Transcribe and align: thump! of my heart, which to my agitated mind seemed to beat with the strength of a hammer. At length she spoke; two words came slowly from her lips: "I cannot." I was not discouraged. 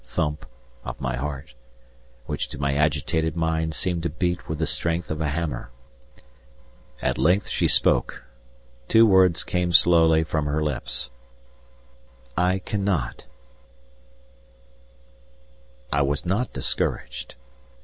thump! 0.03 0.47
of 0.83 0.99
my 0.99 1.15
heart, 1.15 1.53
which 2.25 2.47
to 2.49 2.57
my 2.57 2.73
agitated 2.73 3.35
mind 3.35 3.75
seemed 3.75 4.01
to 4.01 4.09
beat 4.09 4.49
with 4.49 4.57
the 4.57 4.65
strength 4.65 5.11
of 5.11 5.21
a 5.21 5.27
hammer. 5.29 5.69
At 7.03 7.19
length 7.19 7.49
she 7.49 7.67
spoke; 7.67 8.23
two 8.87 9.05
words 9.05 9.43
came 9.43 9.71
slowly 9.71 10.23
from 10.23 10.47
her 10.47 10.63
lips: 10.63 11.11
"I 12.35 12.57
cannot." 12.57 13.27
I 15.93 16.01
was 16.01 16.25
not 16.25 16.51
discouraged. 16.51 17.35